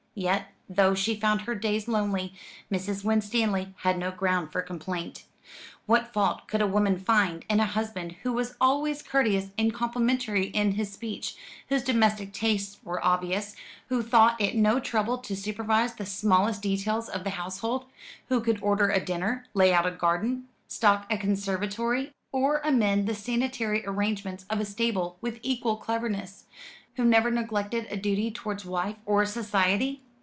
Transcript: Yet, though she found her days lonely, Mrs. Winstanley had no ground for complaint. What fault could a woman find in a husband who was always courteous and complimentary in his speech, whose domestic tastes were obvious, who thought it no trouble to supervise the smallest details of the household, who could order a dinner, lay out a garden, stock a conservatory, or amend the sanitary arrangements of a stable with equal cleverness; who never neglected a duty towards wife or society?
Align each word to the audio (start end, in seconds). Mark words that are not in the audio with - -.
Yet, 0.13 0.47
though 0.67 0.93
she 0.93 1.15
found 1.15 1.43
her 1.43 1.55
days 1.55 1.87
lonely, 1.87 2.33
Mrs. 2.69 3.05
Winstanley 3.05 3.73
had 3.77 3.97
no 3.97 4.11
ground 4.11 4.51
for 4.51 4.61
complaint. 4.61 5.23
What 5.85 6.11
fault 6.11 6.49
could 6.49 6.61
a 6.61 6.67
woman 6.67 6.99
find 6.99 7.45
in 7.49 7.61
a 7.61 7.65
husband 7.65 8.17
who 8.23 8.33
was 8.33 8.55
always 8.59 9.01
courteous 9.01 9.51
and 9.57 9.73
complimentary 9.73 10.47
in 10.47 10.73
his 10.73 10.91
speech, 10.91 11.35
whose 11.69 11.81
domestic 11.85 12.33
tastes 12.33 12.77
were 12.83 13.03
obvious, 13.03 13.55
who 13.87 14.03
thought 14.03 14.39
it 14.41 14.53
no 14.57 14.81
trouble 14.81 15.17
to 15.19 15.33
supervise 15.33 15.95
the 15.95 16.05
smallest 16.05 16.61
details 16.61 17.07
of 17.07 17.23
the 17.23 17.29
household, 17.31 17.85
who 18.27 18.41
could 18.41 18.61
order 18.61 18.89
a 18.89 18.99
dinner, 19.03 19.45
lay 19.53 19.71
out 19.73 19.85
a 19.87 19.91
garden, 19.91 20.49
stock 20.67 21.07
a 21.09 21.17
conservatory, 21.17 22.11
or 22.33 22.57
amend 22.65 23.07
the 23.07 23.15
sanitary 23.15 23.81
arrangements 23.87 24.45
of 24.49 24.59
a 24.59 24.65
stable 24.65 25.17
with 25.21 25.39
equal 25.41 25.77
cleverness; 25.77 26.43
who 26.97 27.05
never 27.05 27.31
neglected 27.31 27.87
a 27.89 27.95
duty 27.95 28.29
towards 28.29 28.65
wife 28.65 28.97
or 29.05 29.25
society? 29.25 30.03